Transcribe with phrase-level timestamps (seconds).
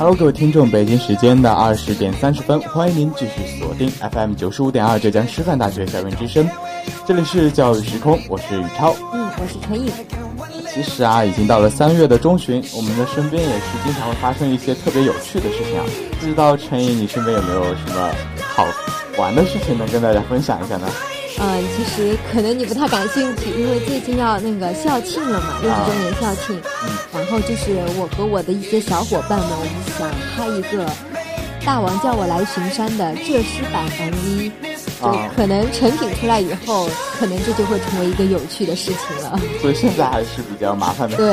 [0.00, 6.48] Hello，各位听众，北京时间的二十点三十分，欢迎您继续锁定 FM 九十五点二浙江师范大学校园之声，
[7.04, 9.92] 这里是教育时空，我是宇超，嗯，我是陈颖。
[10.72, 15.84] 其实啊，已经到了三月的中旬，我们的身边也是经常会发生一些特别有趣的事情啊。
[16.18, 18.10] 不知道陈颖，你身边有没有什么
[18.42, 18.66] 好
[19.18, 20.88] 玩的事情能跟大家分享一下呢？
[21.42, 26.60] 嗯，其实可能你不太感兴趣，因为最近要那个校庆了嘛，六十周年校庆。
[26.84, 26.90] 嗯。
[27.14, 30.86] 然后就是我和我的一些小伙伴们，我们想拍一个
[31.64, 34.52] 《大王叫我来巡山》的浙师版 MV。
[35.00, 36.86] 就可能成品出来以后，
[37.18, 39.40] 可能这就会成为一个有趣的事情了。
[39.62, 41.16] 所以现在还是比较麻烦的。
[41.16, 41.26] 对。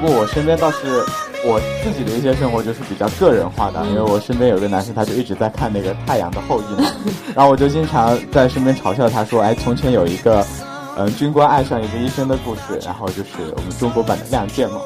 [0.00, 1.04] 不过我身边倒是
[1.44, 6.90] 我自己的一些生活就是比较个人化的，因为我身边有个男生，他就一直在看那个《太阳的后裔》嘛，
[7.34, 10.44] 然后我就经常在身边嘲笑他说：“哎，从前有一个，
[10.98, 14.80] 嗯，军官爱上一个医生的故事，然后就是我们中国版的《亮剑》嘛。”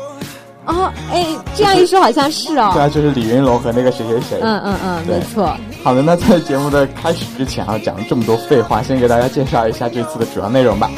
[0.67, 2.71] 哦，哎，这样一说好像是哦。
[2.73, 4.39] 对啊，就是李云龙和那个谁谁谁。
[4.41, 5.55] 嗯嗯嗯，没错。
[5.83, 10.91] 好的，那在节目的开始之前啊，讲了这么多废话，先给大家介绍一下这次的主要内容吧。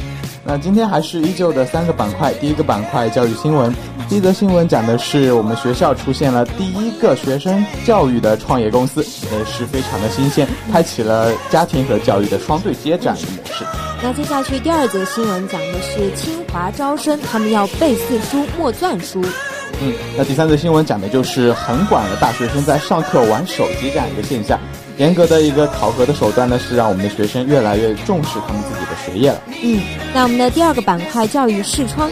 [0.44, 3.74] 那今天还是依旧的三个板块，第一个板块教育新闻。
[4.08, 13.64] 第一则新闻讲的是我们学校出现了第一个学生教育的创业公司，也是非常的新鲜，开启了家庭和教育的双对接这样一个模式。
[14.00, 19.20] 那接下去第二则新闻讲的是清华招生，他们要背四书默篆书。
[19.82, 24.58] 嗯，那第三则新闻讲的就是横管了大学生在上课玩手机这样一个现象。
[24.98, 29.42] 严格的一个考核的手段呢，是让我们的学生越来越重视他们自己的学业了。
[29.62, 29.82] 嗯，
[30.14, 32.08] 那我们的第二个板块教育视窗，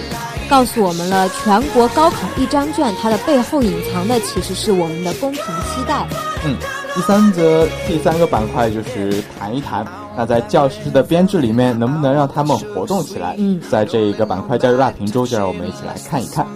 [0.48, 6.06] 告诉我们了全国高考一张卷它的背后隐藏的其实是我们的公平期待。
[6.44, 6.56] 嗯，
[6.94, 9.86] 第三则第三个板块就是谈一谈。
[10.16, 13.34] 那在教师的编制里面，能不能让他们活动起来？
[13.36, 16.46] 嗯，在这一个板块教育大评周，就让我们一起来看一看。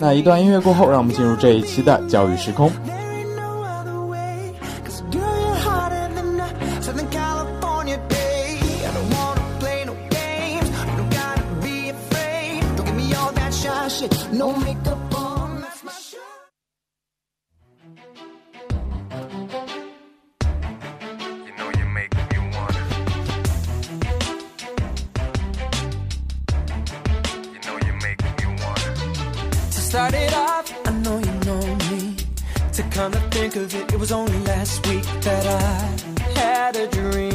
[0.00, 2.72] 那一段音乐过后，让我们进入这一期的教育时空。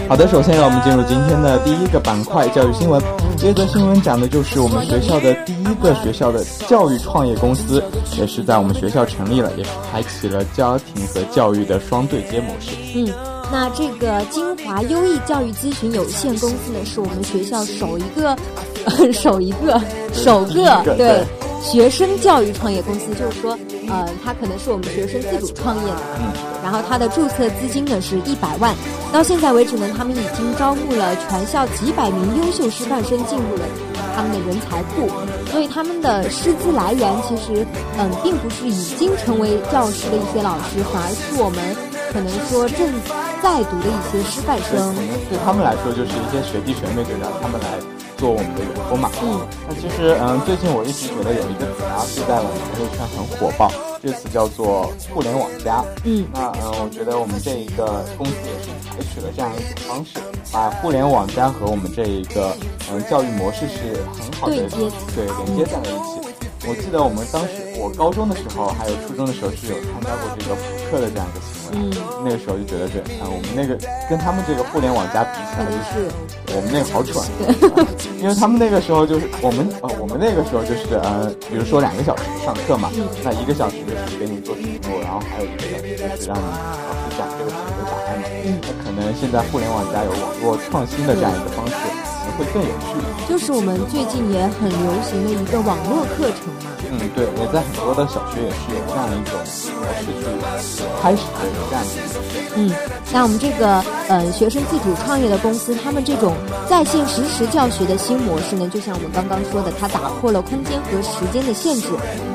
[0.09, 2.99] 好的，首先让我们进入今天的第一个板块——教育新闻。
[3.37, 7.81] 这则新闻讲的就是我们学校的第一个学校的教育创业公司，
[8.17, 12.71] 也是在我们学校成立了，也是开启了家庭和教育的双对接模式。
[12.95, 13.07] 嗯，
[13.51, 18.35] 那这个金华优异教育咨询有限公司呢，是我们学校首一个、
[19.13, 19.79] 首一个、
[20.11, 21.23] 首个 对。
[21.61, 23.55] 学生教育创业公司，就是说，
[23.89, 26.31] 呃，他可能是我们学生自主创业的，嗯，
[26.63, 28.75] 然后他的注册资金呢是一百万，
[29.11, 33.65] 到现在为止呢，他们已经招募了全校几百名优秀师范生进入了
[34.15, 35.09] 他们的人才库，
[35.51, 37.65] 所以他们的师资来源其实，
[37.97, 41.59] 嗯，并不是已经成为教师的一些老师，反而是我们
[42.13, 42.87] 可能说正
[43.41, 44.93] 在读的一些师范生，
[45.29, 47.98] 对他们来说就是一些学弟学妹，就让他们来。
[48.19, 53.71] 做我们的员工嘛，嗯，那其实，嗯，最近我一直觉得有一个词啊，是在我们朋友圈很火爆，
[54.03, 55.83] 这个词叫做“互联网加”。
[56.03, 60.19] 嗯，那嗯，我觉得我们这一个公司也是采取了这样一种方式，
[60.51, 62.53] 把互联网加和我们这一个
[62.91, 64.55] 嗯教育模式是很好的
[65.15, 66.18] 对连接在了一起。
[66.69, 71.73] 我记得我们当时，我高中的时候还有初中的时候是有参加过这个补课的这样一个行为。
[71.73, 71.89] 嗯，
[72.21, 73.73] 那个时候就觉得这，啊，我们那个
[74.05, 76.05] 跟他们这个互联网加比起来，就是
[76.53, 77.25] 我们那个好蠢。
[78.21, 82.93] 因为他们那个时候就是我们呃，我们那个时候就是呃，比如说两个小时上课嘛，
[83.25, 86.45] 那一个小时就是给你做题目，然后还有一个小时就是让你
[86.85, 88.29] 老师讲这个题目的答案嘛。
[88.45, 91.73] 嗯，那可能现在互联网加有网络创新的这样一个方式。
[92.39, 92.95] 会更有趣。
[93.27, 96.71] 就是我们最近也很流行的一个网络课程嘛。
[96.91, 100.25] 嗯，对，我在很多的小学也是有这样一种模式去
[101.03, 101.99] 开始的这样子。
[102.55, 102.73] 嗯，
[103.13, 106.33] 那我们这个呃学生自主创业的公司，他们这种
[106.67, 111.89] 在线实时教学的新模式呢，就像我们刚刚说的，它打破了空间和时间的限制，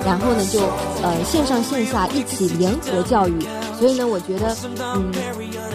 [0.07, 0.61] 然后呢就
[1.03, 3.35] 呃线上线下一起联合教育。
[3.77, 4.57] 所以呢，我觉得
[4.95, 5.11] 嗯，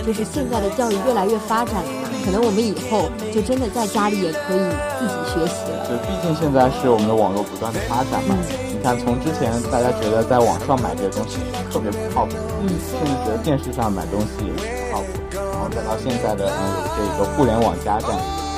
[0.08, 4.62] 就是现在的教育越来越发展了，可能我们以后就真的在家里也可以
[5.00, 5.88] 自己学习了。
[5.88, 8.36] 对，毕竟现在是我们的网络不断的发展嘛。
[8.70, 11.38] 你看，从之前大家觉得在网上买这些东西
[11.72, 14.62] 特别不靠谱，嗯，甚至觉得电视上买东西也不
[14.94, 16.62] 靠谱，然后再到现在的嗯
[16.96, 18.10] 这个互联网加站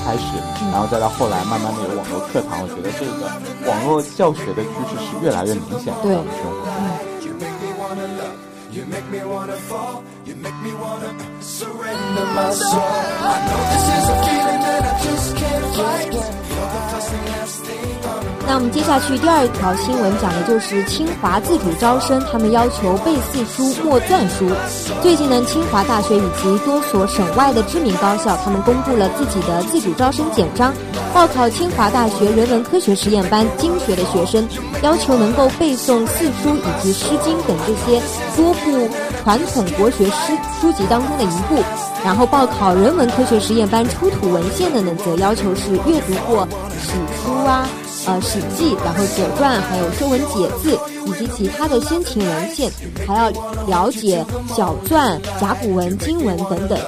[0.05, 0.37] 开始，
[0.71, 3.31] 然后再到后来慢慢的有网络课堂，我觉得这个
[3.69, 6.01] 网络教学的趋势是越来越明显的。
[6.03, 6.21] 对，嗯。
[8.73, 12.79] You make me wanna fall, you make me wanna surrender my soul.
[12.79, 16.13] I know this is a feeling that I just can't fight.
[16.13, 24.49] You're the first and last thing on 那我们接下去第二条新闻讲的就是清华自主招生，他们要求背四书默篆书。
[25.01, 30.73] 最近呢，清华大学以及多所省外的知名高校，他们公布了自己的自主招生简章。
[31.13, 34.47] 报考清华大学人文科学实验班经学的学生，
[34.81, 38.01] 要求能够背诵四书以及《诗经》等这些
[38.35, 38.89] 多部
[39.21, 41.61] 传统国学诗书籍当中的一部。
[42.03, 46.47] 然后报考人文科学实验班出土文献的呢，则要求是阅读过
[46.79, 46.93] 史
[47.23, 47.67] 书啊。
[48.07, 50.75] 呃，《史记》，然后《左传》，还有《说文解字》，
[51.05, 52.71] 以及其他的先秦文献，
[53.05, 53.29] 还要
[53.67, 54.25] 了解
[54.55, 56.79] 小篆、甲骨文、经文等等。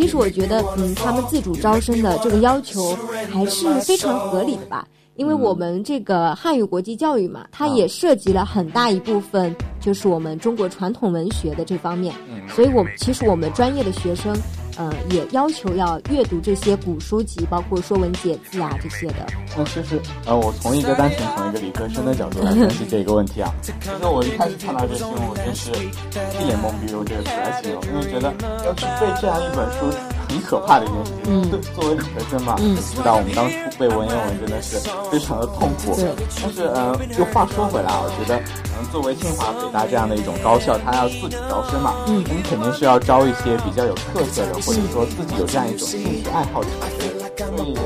[0.00, 2.96] 其实我觉得，嗯，他们自主招生的这个要求
[3.30, 4.88] 还是非常合理的吧。
[5.20, 12.14] 因为我们这个汉语国际教育嘛，它也涉及了很大一部分，就是我们中国传统文学的这方面。
[12.48, 14.34] 所以，我其实我们专业的学生。
[14.78, 19.26] 呃，也要求要阅读这些古书籍，包括《说文解字》啊这些的。
[19.54, 23.52] 那其实，呃，我从一个单纯从一个理科生的角度来分析这个问题啊。
[23.60, 28.32] 其实我一开始看到这新闻，我真是一脸懵逼，用这个词来形容，因为觉得
[28.64, 29.84] 要去背这样一本书，
[30.30, 31.22] 很可怕的一件事情。
[31.26, 31.50] 嗯。
[31.74, 34.78] 作为理科生嘛，嗯，知道我们当初背文言文真的是
[35.10, 35.94] 非常的痛苦。
[35.96, 36.14] 对。
[36.40, 38.38] 但是，呃，又话说回来，我觉得，
[38.78, 44.54] 嗯，作为清华、北大这样的一种高校，它要自主招生嘛，嗯，我们肯定是要招一些比较有特色的。
[44.62, 47.82] 或者说自己有这样一种兴趣爱好的学生，所以能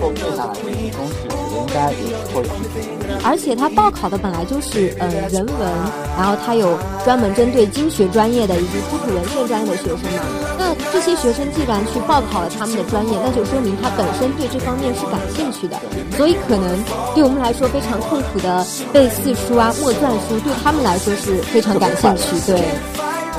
[0.00, 5.70] 够背下来这些东西，应该也是会有一定而且他报考的本来就是呃人文，
[6.18, 10.20] 然后他有专门针对经学专业的以及出土文献专业的学生嘛。
[10.58, 15.80] 那这些学生既然去报考了他们的专业，那就说明他本身对这方面是感兴趣的。
[16.16, 16.78] 所以可能
[17.14, 22.52] 对我们来说非常痛苦的背四书啊、默篆书，对他们来说是非常感兴趣。
[22.52, 22.60] 对。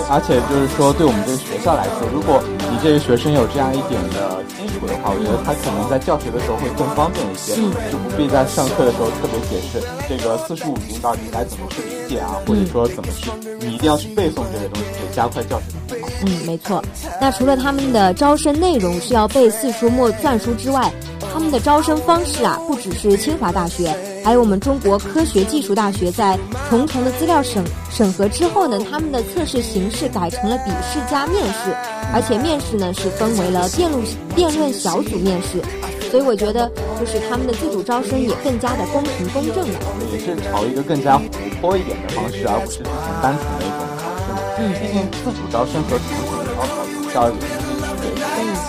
[0.10, 2.44] 而且就是说，对我们这个学校来说，如果
[2.86, 7.56] 这个学生有这样一点的基础的话，我觉得他可能在教学的时候会更方便一些，
[7.90, 16.14] 就不必在上课的时候特别解释这个四书五经到底该怎么去理解啊，或者说怎么去，你一定要去背诵这些东西，可以加快教学的步伐。
[16.28, 16.80] 嗯，没错。
[17.20, 20.94] 那除了他们的招生内容是要背四书末篆书之外，
[21.36, 23.94] 他们的招生方式啊，不只是清华大学。
[24.24, 26.40] 还有我们中国科学技术大学在
[26.70, 27.62] 重重的资料审
[27.92, 31.76] 审核之后呢，他们的测试形式改成了笔试加面试，
[32.14, 34.02] 而且面试呢是分为了辩论
[34.34, 35.62] 辩论小组面试，
[36.10, 39.80] 所以我觉得就是他们的自主招生也更加的公平公正了。
[40.14, 41.26] 也是朝一个更加活
[41.60, 44.32] 泼一点的方式，而不是进行单纯的一种考试。
[44.58, 47.65] 嗯，毕竟自主招生和传统的高考比较有一些区别。
[47.65, 47.65] 嗯，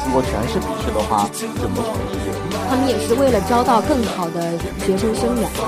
[0.06, 2.32] 如果全是笔试的话，就没什么区别。
[2.70, 5.58] 他们也是为了招到更好的学生生源，对，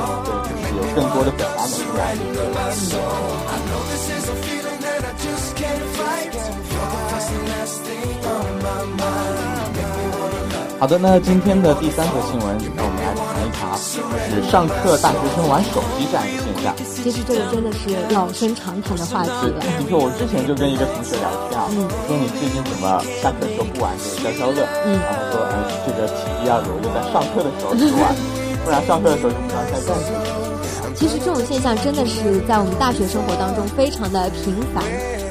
[0.48, 1.78] 就是有更多的表达能力。
[10.80, 12.97] 好的，那今天的第三则新闻，让我们
[13.48, 13.80] 来谈一谈，
[14.30, 16.74] 就是上课大学生玩手机这样一个现象。
[17.02, 19.64] 其实这个真的是老生常谈的话题了。
[19.78, 21.68] 你说我之前就跟一个同学聊天啊，
[22.06, 24.68] 说你最近怎么下课的时候不玩这个消消乐？
[24.84, 28.14] 嗯，然后说，哎，这个体力要留着在上课的时候去玩，
[28.64, 30.20] 不然上课的时候就不知道在干什么。
[30.94, 34.84] 其实这种现象真的是在我们大学生活当中非常的频繁。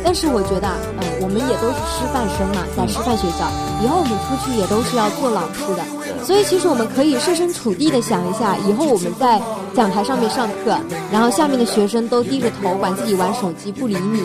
[0.03, 0.67] 但是我觉得，
[0.99, 3.47] 嗯，我们也都是师范生嘛，在师范学校，
[3.83, 5.83] 以后我们出去也都是要做老师的，
[6.23, 9.41] 所以其实我们可以设身处地的想一下，以后我们在
[9.75, 10.77] 讲台上面上课，
[11.11, 14.23] 然后下面的学生都低着头管自己玩手机不理你，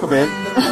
[0.00, 0.24] 特别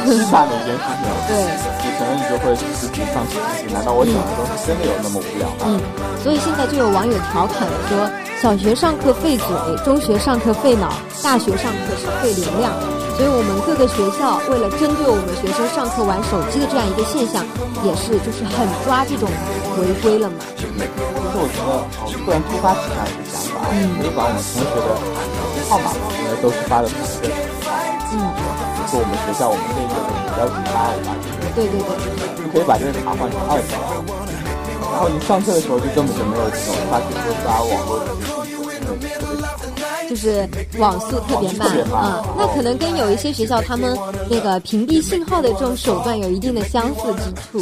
[0.07, 1.05] 凄惨的一件事情。
[1.27, 1.35] 对，
[1.83, 5.65] 你可能你就会自己放弃自己，难道我讲的东西真的有那么无聊吗？
[5.67, 5.81] 嗯，
[6.23, 8.09] 所以现在就有网友调侃说，
[8.41, 9.47] 小学上课费嘴，
[9.85, 10.93] 中学上课费脑，
[11.23, 12.73] 大学上课是费流量。
[13.15, 17.47] 所以我们各个学校为了针对我们学生上课玩手机的这样一个现象，
[17.87, 19.31] 也是就是很抓这种
[19.79, 20.43] 违规了嘛。
[20.59, 21.87] 其实我觉得，
[22.23, 27.31] 突然突发奇想一个想法，可以把我们同学的手机号码，因为都是发的同一个，
[28.15, 28.19] 嗯，
[28.75, 29.95] 比如说我们学校我们这个
[30.39, 31.95] 幺七八五八这个，对对对，
[32.43, 33.95] 就可以把这个卡换成二级码，
[34.91, 38.27] 然后你上课的时候就根本就没有这种发信息刷网络的信
[38.99, 39.24] 息，
[40.15, 43.99] 就是网速特别慢啊，那可能跟有一些学校他们
[44.31, 47.59] 那个屏蔽信号的这种手段有一定的相似之处。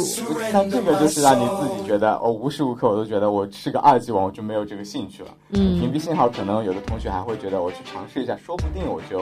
[0.51, 5.29] 那这个就是让你自己觉得，哦，无时无刻我都觉得我是个二级网，我就没有这个兴趣了。
[5.49, 9.21] 嗯，屏蔽信号可能有的同学还会觉得，我去尝试一下，说不定我就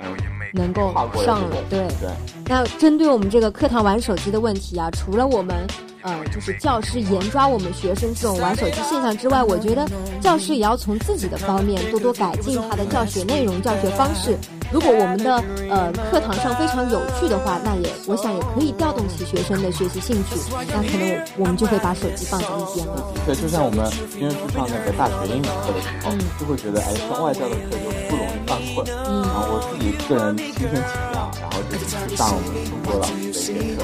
[0.00, 0.16] 嗯
[0.54, 0.90] 能够
[1.22, 1.56] 上了。
[1.68, 2.08] 对对。
[2.46, 5.66] 那针对我们这个课堂玩手机的问题啊，除了我们。
[6.02, 9.86] 呃，就是教师严抓我们学生这种玩手机现象之外，我觉得
[10.20, 14.36] 教师也要从自己的方面多多改进他的教学内容、教学方式。
[14.72, 20.36] 如果我们的呃课堂上非常有趣的话，那也我想也可以调动起学生的学习兴趣。
[20.68, 23.12] 那可能我们就会把手机放在一边了。
[23.26, 23.90] 对，就像我们
[24.20, 28.86] 因为去上那个大学英语课的时候，就会觉得哎，上外教的课就不容易犯困。
[29.06, 33.82] 嗯，然后我自己个人亲身体验，然后就去上我们中国老师的一些课。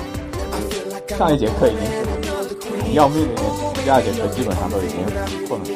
[1.14, 2.02] 上一节课已经是
[2.82, 4.98] 很要命的一件事，第二节课基本上都已经
[5.46, 5.66] 困了。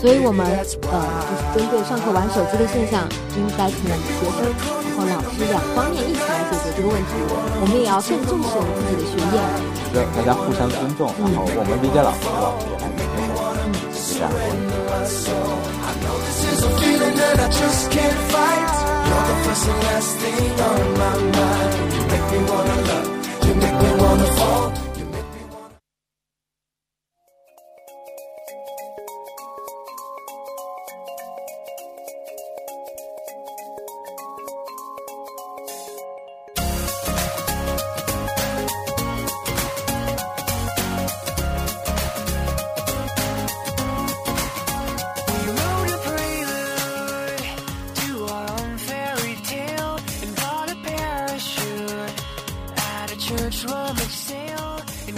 [0.00, 0.44] 所以我们
[0.90, 4.44] 呃，就是针对上课玩手机的现象，应该从我们学生
[4.84, 7.16] 然后老师两方面一起来解决这个问题。
[7.30, 9.40] 我们也要更重视我们自己的学业。
[9.88, 14.28] 觉得大家互相尊重，然后我们理解老师，老师也很理解我们，是这样。
[24.06, 24.93] 那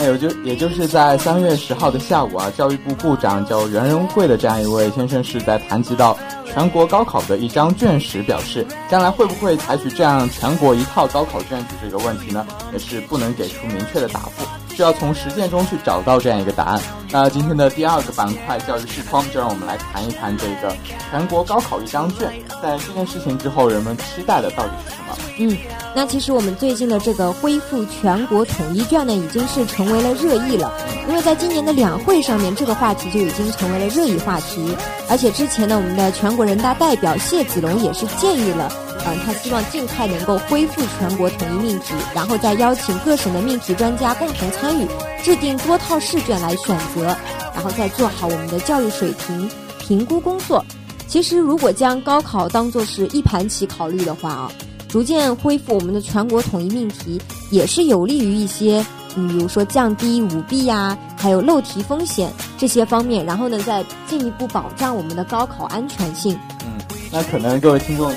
[0.07, 14.47] 也就也就是在三月十号的下午啊，教育部部长叫袁仁贵的这样一位先生是在谈及到全国高考的一张卷时表示，将来会不会采取这样全国一套高考卷子这个问题呢，也是不能给出明确的答复，
[14.77, 16.81] 需要从实践中去找到这样一个答案。
[17.11, 20.77] 那今天的第二个板块教育视窗，就让我们来谈一谈这个
[21.11, 22.31] 全国高考一张卷，
[22.63, 25.17] 在这件事情之后，人们期待的到底是什么？
[25.39, 25.57] 嗯。
[25.95, 30.71] 那其实我们最近的这个恢复全国统一卷呢，已经是成为了热议了。
[31.09, 34.77] 因为在今年的两会上面，这个话题就已经成为了热议话题。
[35.09, 38.71] 而且之前呢，我们的全国人大代表谢子龙也是建议了，
[39.07, 44.87] 嗯，他希望尽快能够恢复全国统一命题，然后再邀请各省的命题专家共同参与，
[45.23, 47.17] 制定多套试卷来选择，
[47.55, 49.49] 然后再做好我们的教育水平
[49.79, 50.65] 评估工作。
[51.07, 54.53] 其实，如果将高考当做是一盘棋考虑的话啊。
[54.89, 57.21] 逐渐恢复我们的全国统一命题，
[57.51, 58.83] 也是有利于一些，
[59.15, 66.39] 嗯，比如说降低舞弊呀，还有漏题风险这些方面，然后呢，再进一步保障我们的高考安全性。
[66.65, 66.79] 嗯，
[67.13, 68.11] 那可能各位听众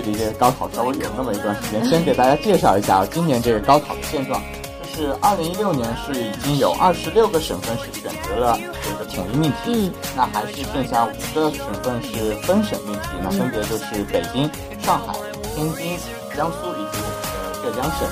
[0.00, 4.40] 距离这个高考稍微有那么一段时间，先给大家介绍一下今年这个高考的现状。
[4.82, 14.50] 就是二零一六年是已经有二十六个省份是选择了这个统一命题，嗯，那还是剩下五个省份是分省命题，那分别就是北京、
[14.82, 15.14] 上海。
[15.54, 15.98] 天津、
[16.36, 18.08] 江苏以及我们的浙江省，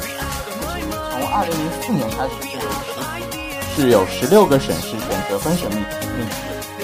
[1.11, 6.35] 从二零零四年开始是有十是有十六个省市选择分省命题命题，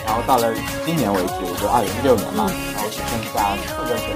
[0.07, 0.55] 然后到了
[0.87, 4.07] 今年为止，也就二零一六年嘛，然后只剩下四个省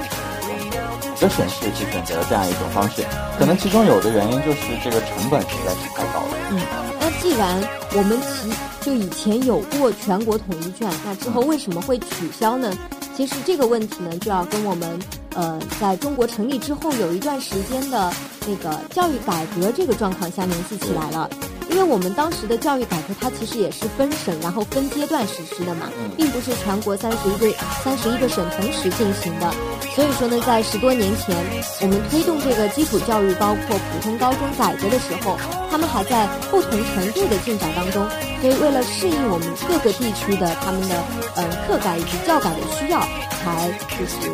[1.18, 3.04] 市选择五个省市去选择这样一种方式，
[3.38, 6.36] 可能其中有的原因就是这个成本实在是太高了。
[6.50, 6.60] 嗯，
[7.00, 7.60] 那既然
[7.96, 12.72] 我们其就以前有过全国统一卷，那之后为什么会取消呢？
[13.16, 14.98] 其实这个问题呢，就要跟我们。
[15.34, 18.12] 呃，在中国成立之后有一段时间的
[18.44, 21.30] 那个教育改革这个状况下联系起来了，
[21.70, 27.50] 因为我们当时的教育改革它其实也是分省然后分阶段实施的嘛，并不是全国三十一个
[27.82, 29.50] 三十一个省同时进行的，
[29.94, 31.36] 所以说呢，在十多年前
[31.82, 35.36] 我们推动这个基础教育包括普通高中改革的时候，
[35.70, 38.06] 他们还在不同程度的进展当中，
[38.40, 40.94] 所以为了适应我们各个地区的他们的
[41.36, 43.00] 嗯课改以及教改的需要，
[43.42, 44.28] 才就是。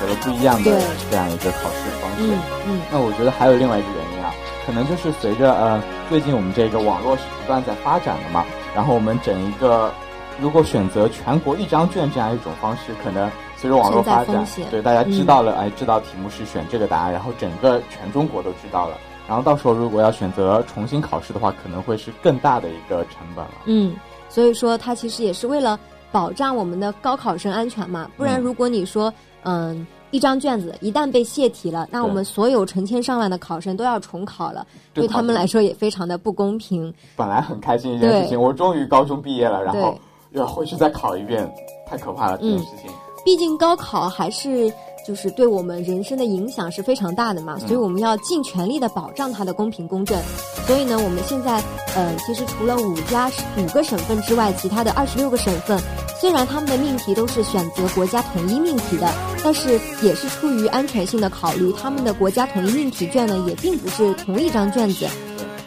[0.00, 0.80] 有了不一样的
[1.10, 2.18] 这样一个考试方式。
[2.20, 2.80] 嗯嗯。
[2.92, 4.32] 那我觉得还有另外一个原因啊，
[4.64, 9.92] 可能就是随着呃最近我们这个网络是不断在发展的嘛，然后我们整一个
[10.40, 18.96] 如果选择全国一张卷这样一种方式，可能随着网络发展，对大家知道了，哎，知道题目是选这个答案，然后整个全中国都知道了，
[19.28, 23.52] 然后到时候如果要选择重新考试的话，可能会是更大的一个成本了。
[23.66, 23.94] 嗯，
[24.30, 25.78] 所以说它其实也是为了
[26.10, 28.10] 保障我们的高考生安全嘛。
[28.16, 29.12] 不然如果你说，
[29.42, 36.92] 嗯，一张卷子一旦被泄题了，那我们所有成千上万的考生都要重考了，对他们来说也非常的不公平。
[37.16, 39.98] 本来很开心一件事情，我终于高中毕业了，然后
[40.32, 41.50] 又要回去再考一遍，
[41.86, 42.90] 太可怕了这件事情。
[43.24, 44.72] 毕竟高考还是。
[45.06, 50.20] 就是对我们人生的影响是非常大的嘛，所以我们要尽全力的保障它的公平公正。
[50.66, 51.64] 所以呢，我们现在，
[51.96, 55.80] 呃，其实除了五家五个省份之外，其他的二十六个省份，
[56.20, 59.12] 虽然他们的命题都是选择国家统一命题的，
[59.44, 65.06] 但是也是出于安全性的考虑，他们的国家统一命题卷呢，也并不是同一张卷子，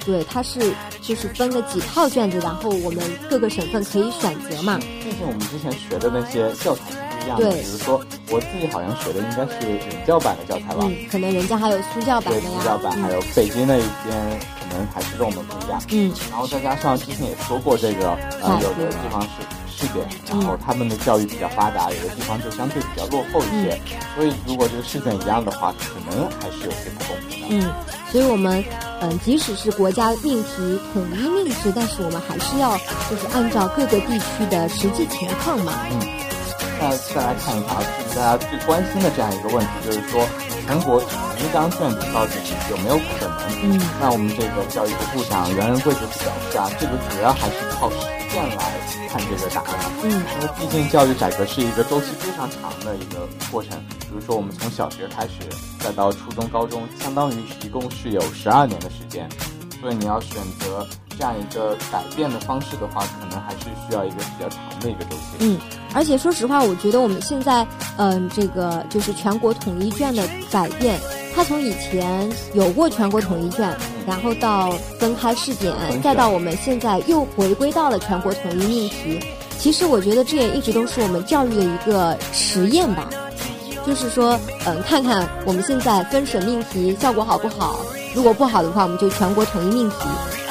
[0.05, 0.59] 对，它是
[1.01, 4.77] 就是分了几套卷子，然后我们各个省份可以选择嘛。
[5.03, 6.81] 毕竟我们之前学的那些教材。
[7.37, 19.29] 对，比如说我自己好像学的应该是人教版的教材吧，嗯，可能人家还有苏教版的呀，苏教版还有北京那一边可能还是跟我们不一样，嗯，然后再加上之前也说过这个，呃，有的地方是
[19.81, 23.81] 试点，然后他们的教育比较发达，有的地方就相对比较落后一些，
[24.15, 27.65] 所以如果这个试卷一样的话，可能还是有些不公平的。
[27.65, 27.73] 嗯，
[28.11, 28.63] 所以我们
[29.01, 32.77] 嗯，即使是国家命题统一命题，但是我们还是要
[33.09, 35.99] 就是按照各个地区的实际情况嘛，嗯。
[36.79, 40.25] 那再来看一下啊，就是大家最关心的这样一个问题，就是说
[40.65, 42.33] 全国统一张卷子到底
[42.69, 43.37] 有没有可能？
[43.63, 47.87] 嗯，那我们这个教育部部长袁仁贵就表示啊，这个主要还是靠
[48.31, 49.91] 实践来看这个答案。
[50.03, 55.33] 嗯，因为毕竟教育改革是一个周期非常长的一个过程，比如说我们从小学开始，
[55.79, 59.29] 再到初中、高中，相当于一共是有十二年的时间，
[59.81, 60.87] 所以你要选择。
[61.19, 65.35] 这样一个改变的方式的话，可能还是需要一个比较长的一个周期。
[65.41, 65.59] 嗯，
[65.93, 70.99] 而且说实话，我觉得我们现在，嗯，这个就是全国统一卷的改变，
[71.33, 75.73] 它从以前有过全国统一卷，然后到分开试点，
[76.03, 79.19] 再到我们现在又回归到了全国统一命题。
[79.57, 83.07] 其实我觉得这也一直都是我们教育的一个实验吧，
[83.85, 87.79] 就是说，嗯，看看我们现在分省命题效果好不好。
[88.13, 89.95] 如果不好的话，我们就全国统一命题。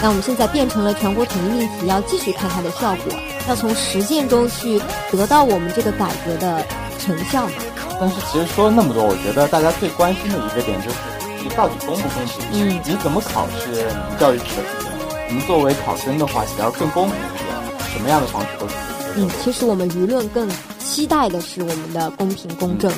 [0.01, 3.13] 那我们现在变成了全国统一命题，要继续看它的效果，
[3.49, 6.65] 要从实践中去得到我们这个改革的
[6.99, 7.53] 成效嘛。
[8.01, 10.97] 但是其实说了那么多，我觉得大家最关心的一个点就是，
[11.45, 12.41] 你到底公不公平？
[12.53, 13.69] 嗯，你怎么考试？
[13.69, 14.91] 你们教育局的事情，
[15.29, 17.55] 我们作为考生的话，想要更公平一点，
[17.93, 18.75] 什么样的方式都是
[19.17, 22.91] 嗯，其实我们舆论更期待的是我们的公平公正。
[22.91, 22.97] 是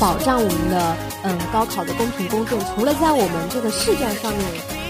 [0.00, 4.40] 保障我们的嗯高考的公平公正，除了在我们这个试卷上面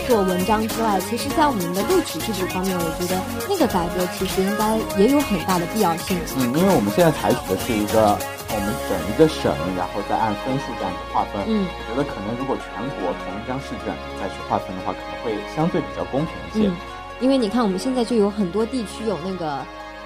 [0.07, 3.19] 做文章之外，其实在我们的录取制度方面，我觉得
[3.51, 6.17] 那个改革其实应该也有很大的必要性。
[6.39, 8.15] 嗯，因为我们现在采取的是一个
[8.55, 11.43] 我们整一个省，然后再按分数这样子划分。
[11.43, 12.71] 嗯，我觉得可能如果全
[13.03, 13.91] 国同一张试卷
[14.23, 16.71] 再去划分的话，可能会相对比较公平一些。
[16.71, 16.79] 嗯，
[17.19, 19.59] 因为你看我们现在就有很多地区有那个。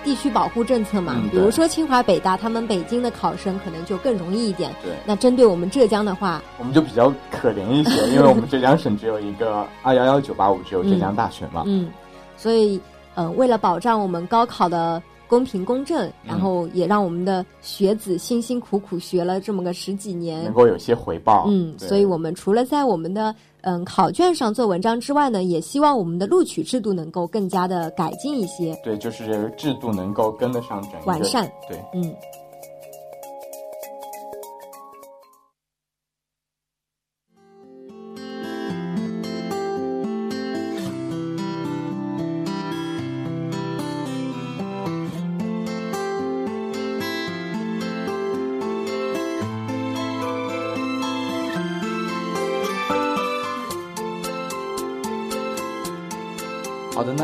[0.05, 4.71] 地区保护政策嘛，比如说清华、北大，他们北京的考生可能就更容易一点。
[4.83, 11.65] 对，那针对我们浙江的话，我们就比较可怜一些，因为我们浙江省只有一个 二幺幺九八五，只有浙江大学嘛。
[11.67, 11.89] 嗯，
[12.37, 12.81] 所以，
[13.15, 15.03] 呃，为了保障我们高考的。
[15.27, 21.47] 公平公正，然后也让我们的学子辛辛苦苦学了这么个十几年，能够有些回报。
[21.49, 28.79] 嗯，所以我们除了在我们的嗯考卷上做文章之外呢，也希望我们的录取制度能够更加的改进一些。
[28.85, 31.51] 对，就是制度能够跟得上整完善。
[31.69, 32.15] 对，嗯。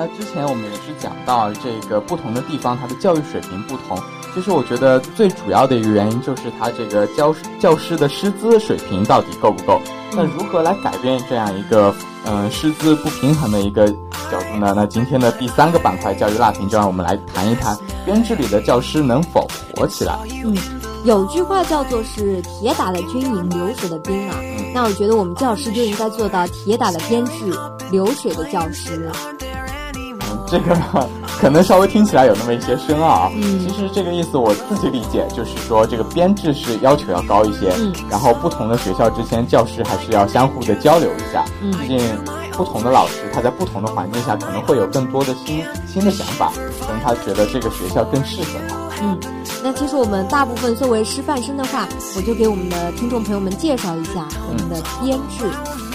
[0.01, 3.99] 那之前我们也是讲到这个不同的地方，它的教育水平不同。
[4.35, 9.79] 其实我觉得最主要的一个原因就是它这个教教师的师资水平到底够不够。
[10.13, 13.89] 那如何来改变这样一个嗯师资不平衡的一个
[14.31, 14.73] 角度呢？
[14.75, 20.19] 那今天的第三个板块教育辣评就让我们来谈一谈编制里的教师能否活起来。
[20.43, 20.57] 嗯，
[21.05, 24.37] 有句话叫做是铁打的军营，流水的兵啊。
[24.73, 27.53] 那我觉得我们教师就应该做到铁打的编制，
[27.91, 29.11] 流水的教师。
[30.51, 30.77] 这个
[31.41, 33.31] 可能稍微听起来有那么一些深奥啊。
[33.35, 41.45] 嗯其实这个意思我自己理解就是说，这个编制是要求要高一些，嗯然后不同的学校之间教师还是要相互的交流一下。
[41.63, 41.99] 嗯毕竟
[42.53, 48.77] 不同的老师他在不同的环境下可能会有更多的新新的想法，可能他觉得这个学校更适合他。
[49.03, 49.19] 嗯，
[49.65, 55.47] 那其实我们大部分作为师范生的话，我就给我们的听众朋友们介绍一下我们的编制，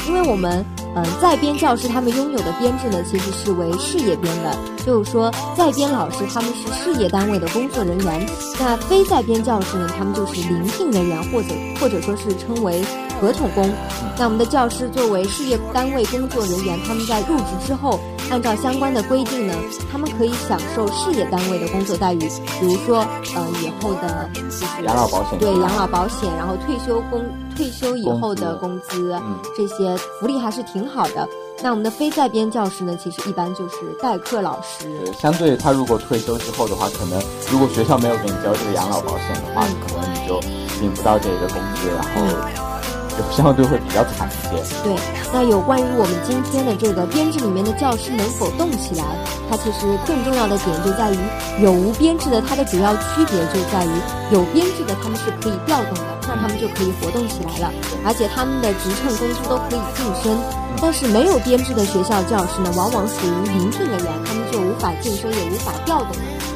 [0.08, 0.66] 因为我们
[0.98, 8.26] 嗯、在编教师他们拥有的编制呢，其实是为事业编的，就是说在编老师他们是事业单位的工作人员，
[8.58, 11.50] 那非在编教师呢，他们就是临聘人员或者
[11.82, 12.82] 或者说是称为
[13.20, 13.70] 合同工。
[14.18, 18.00] 那我们的教师作为事业单位工作人员，他们在入职之后，
[18.30, 19.54] 按照相关的规定呢，
[19.92, 23.00] 他们可以享受事业单位的工作待遇，比如说
[23.36, 27.26] 呃以后的就是养老保险对养老保险，然后退休工
[27.56, 31.28] 退休以后的工资，嗯这些福利还是挺好的。
[31.62, 34.90] 那我们的非在编教师呢，其实一般就是代课老师。
[35.06, 40.40] 呃，相对他如果退休之后的话，可能如果学校没有给你交这个养老保险的话，可能你就
[40.82, 42.22] 领不到这个工资，然后
[43.18, 44.64] 就相对会比较惨一些。
[44.84, 44.96] 对，
[45.32, 49.04] 那有关于我们今天的这个编制里面的教师能否动起来，
[49.50, 51.18] 它其实更重要的点就在于
[51.64, 53.92] 有无编制的，它的主要区别就在于
[54.32, 57.72] 有编制的他们是可以调动的，那他们就可以活动起来了，
[58.06, 60.38] 而且他们的职称工资都可以晋升。
[60.82, 66.12] 但是没有编制的学校教师呢，往往属于临聘人员，他们就无法晋升，也无法调动，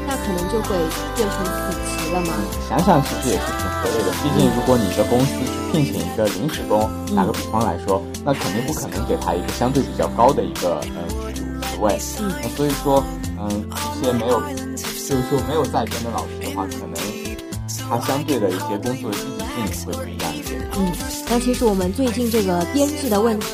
[0.06, 0.76] 那可能就会
[1.16, 2.34] 变成死了嘛。
[2.68, 11.98] 想想其实也是挺合理的，毕竟如果你一个公司去聘请一个临时工，打个比方来说，那肯定不可能给他一个相对比较高的一个呃职职位。
[12.20, 13.04] 嗯那所以说，
[13.40, 14.40] 嗯，一些没有，
[14.76, 16.94] 就是说没有在编的老师的话，可能
[17.90, 20.56] 他相对的一些工作的积极性也会不一样一些。
[20.78, 20.92] 嗯，
[21.30, 23.48] 那其实我们最近这个编制的问题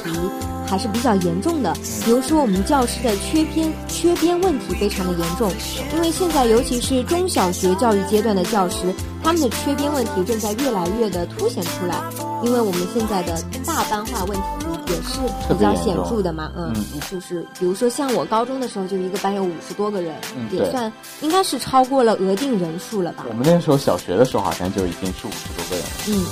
[0.67, 1.73] 还是比较严重的。
[2.04, 5.51] 比如说，我们教师的缺编缺编问题非常的严重，
[5.93, 11.95] 因为现在尤其是中小学教育阶段的教师，他们的缺编问题正在越来越的凸显出来。
[12.43, 15.19] 因为我们现在的大班化问题也是
[15.54, 16.74] 比较显著的嘛，嗯，
[17.10, 23.26] 就是比如说像我高中的时候，就一个班有五十多个人，嗯也算应该是超过了额定人数了吧。
[23.28, 25.91] 我们那时候小学的时候好像就已经是五十多个人了。
[26.08, 26.26] 嗯，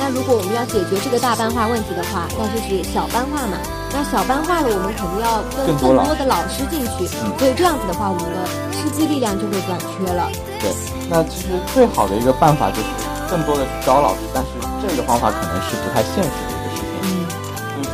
[0.00, 3.58] 那如果我们要解决这个大班化问题的话，那就是小班化嘛。
[3.90, 10.28] 那小班化了，我们肯定要跟更多的老师进去，嗯、所以这样子的话，我们的师资力量就会短缺了。
[10.60, 10.68] 对，
[11.08, 12.88] 那其实最好的一个办法就是
[13.30, 14.50] 更多的去招老师，但是
[14.84, 16.57] 这个方法可能是不太现实的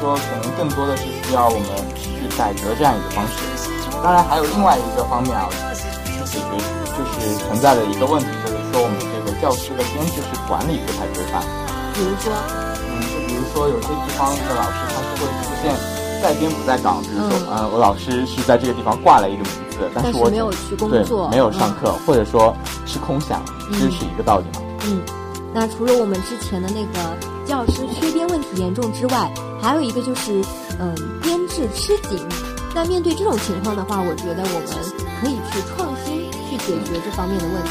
[0.04, 1.64] 说可能更多的是需要我们
[1.96, 3.40] 去改革这样一个方式。
[4.04, 5.48] 当然，还有另外一个方面啊，
[6.12, 6.60] 去解决
[6.92, 11.40] 就是存在的一个问题，就是说我们这个教师的编制是管理不太规范。
[11.96, 12.28] 比如说，
[12.84, 15.72] 嗯，就比如说有些地方的老师他是会出现
[16.20, 23.40] 在编不在岗，比如说，嗯、呃，我老师是在这个地方挂了一个名字，但是我没有去工作，没有上课，嗯、或者说是空想，
[23.72, 24.60] 其实是一个道理嘛。
[24.84, 25.00] 嗯，
[25.54, 26.98] 那除了我们之前的那个
[27.46, 30.42] 教师缺编问题严重之外，还有一个就是，
[30.78, 32.18] 嗯，编制吃紧。
[32.74, 34.68] 那面对这种情况的话，我觉得我们
[35.20, 37.70] 可以去创新，去解决这方面的问题。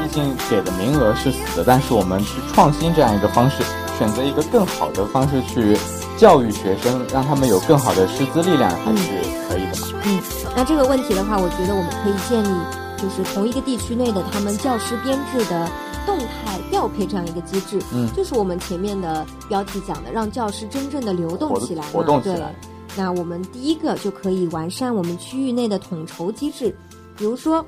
[0.00, 3.62] 毕竟给的名额是死的，但是我们去创新这样一个方式，
[3.98, 5.76] 选择一个更好的方式去
[6.16, 9.02] 教育学生，让他们有更好的师资力量，还是
[9.46, 10.00] 可以的嘛。
[10.04, 10.18] 嗯，
[10.56, 12.48] 那这个问题的话，我觉得我们可以建立，
[12.96, 15.68] 就是同一个地区内的他们教师编制的
[16.10, 17.80] 动态调配这样一个机制。
[17.94, 22.52] 嗯，就是我们前面的标题讲的，让教师真正的流动起来，活动起来。
[22.96, 26.74] 那我们第一个就可以完善我们区域内的统筹机制，
[27.16, 27.64] 比如说，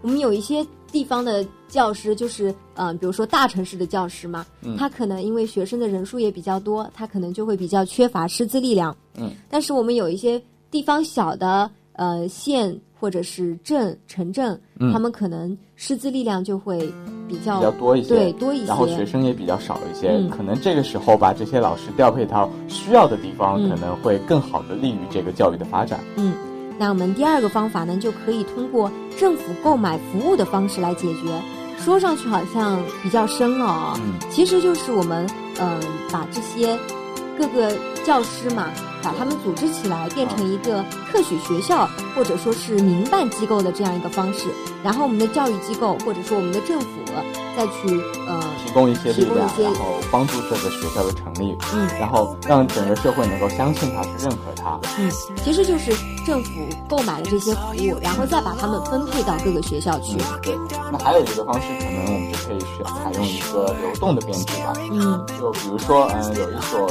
[0.00, 8.96] 我们有一些地方的教师，就是嗯、呃，比如说大城市的教师嘛，嗯、他可能因为学生的人数也比较多，他可能就会比较缺乏师资力量。
[9.14, 16.78] 嗯，但是我们有一些地方小的呃县或者是镇城镇，嗯、他们可能师资力量就会
[17.28, 26.00] 比较比较多一些，对多一些，然后学生也比较少一些，嗯、可能这个时候把这些老师调配到需要的地方，嗯、可能会更好的利于这个教育的发展。
[26.16, 26.34] 嗯，
[26.78, 31.40] 那我们第二个方法呢，就可以通过政府购买服务的方式来解决。
[31.78, 35.26] 说上去好像比较深哦，嗯，其实就是我们
[35.60, 35.80] 嗯、呃、
[36.10, 36.76] 把这些
[37.38, 38.70] 各个教师嘛。
[39.06, 44.48] 把他们组织起来，变成一个特许学校或者说是民办机构的这样一个方式，
[44.82, 46.86] 然后我们的教育机构或者说我们的政府
[47.56, 55.08] 再去呃提供一些力量，然后帮助这个学校的成立，嗯，然后让整个社会能够相信他，去认可他，嗯，
[55.44, 55.92] 其实就是
[56.26, 60.18] 政府购买了这些服务，然后再把他们分配到各个学校去。
[60.18, 60.58] 嗯、对，
[60.90, 66.88] 那还有一个方式，可能我们就可以选采用一个流动的编制吧，嗯，就比如说，嗯，有一所。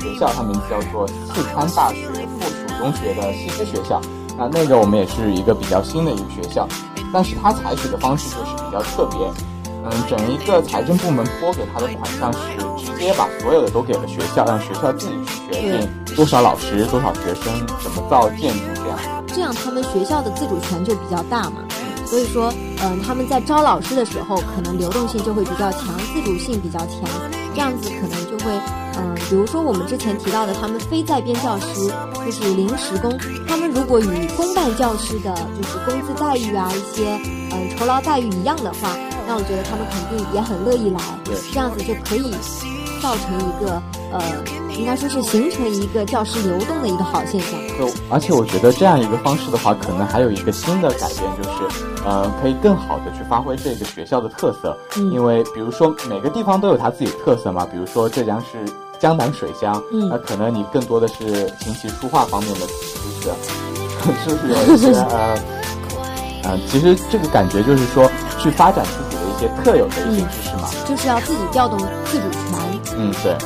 [0.00, 3.98] 学校，它名字叫做四川大学附属中学的西师学校。
[4.36, 6.68] 那，那个我们也是一个比较新的一个学校，
[7.10, 9.18] 但是它采取的方式就是比较特别。
[9.82, 18.98] 嗯，整一个财政部门拨给他的款项是直接把所有的都给了学校，让学校自己去决定多少老师、多少学生、怎么造建筑这样。
[19.26, 21.62] 这样他们学校的自主权就比较大嘛。
[22.14, 27.00] 所以说，嗯，他们在招老师的时候，可能流动性就会比较强，自主性比较强。
[27.52, 28.52] 这样子可能就会，
[28.96, 31.92] 嗯，比如说我们之前提到的，他们非在编教师
[32.24, 37.18] 就是临时工，他们如果与公办教师的就是工资待遇啊一些，
[37.50, 38.96] 嗯，酬劳待遇一样的话，
[39.26, 41.00] 那我觉得他们肯定也很乐意来。
[41.52, 42.32] 这样子就可以
[43.04, 44.22] 造成一个，呃，
[44.78, 47.50] 应该说是形成一个教师流动的一个好现象。
[47.76, 54.74] 对而且我觉得这样一个方式的话，可能还有一个新的改变，就是，呃，可以更好的去发挥这个学校的特色。
[54.96, 55.12] 嗯。
[55.12, 58.64] 因为比如说每个地方都有它自己特色嘛，比如说浙江是
[58.98, 62.72] 江南水乡，嗯，那可能你更多的是琴棋书画方面的知
[63.20, 63.28] 识，
[64.24, 65.38] 是不是有一些呃，
[66.44, 72.43] 呃，其实这个感觉就是说去发展自己的一些特有的一些知识嘛，就是要自己调动自主权。
[72.96, 73.36] 嗯，对。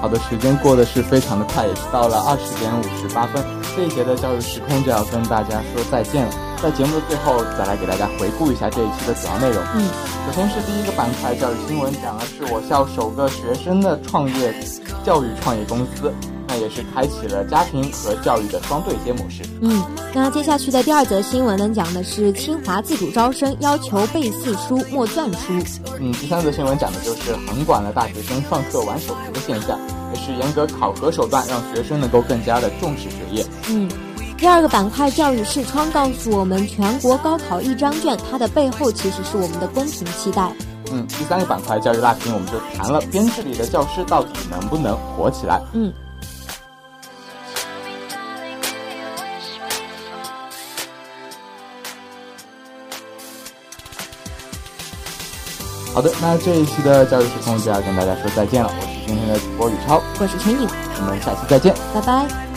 [0.00, 3.44] 好的，时间过得是非常的快，也是到了二十点五十八分，
[3.76, 6.49] 这一节的教育时空就要跟大家说再见了。
[6.62, 9.64] 在节目的最后，再来给大家回顾一下这一期的主要内容。
[9.74, 9.88] 嗯，
[10.26, 14.54] 首先是第一个板块教育新闻，讲的是我校首个学生的创业
[15.04, 16.12] 教育创业公司，
[16.46, 19.42] 那也是开启了家庭和教育的双对接模式。
[19.62, 25.54] 嗯，那接下去的第二则新闻呢，讲的是清华自主招生要求背四书默篆书。
[25.98, 29.78] 嗯，第三则新闻讲的就是横管了大学生上课玩手机的现象。
[30.12, 33.46] 也是严格考核手段，让学生能够更加的重视学业。
[33.68, 33.88] 嗯，
[34.40, 40.50] 第二个板块教育视窗告诉我们，全国高考一张卷，它的背后其实是我们的公平期待。
[40.90, 45.60] 嗯，第三个板块教育辣评，我们就谈了编制里的教师到底能不能火起来。
[45.74, 45.92] 嗯。
[55.92, 58.72] 好的，那这一期的教育时空就要跟大家说再见了。
[58.74, 60.66] 我是今天的主播宇超，我是陈颖，
[60.98, 62.49] 我们下期再见，拜拜。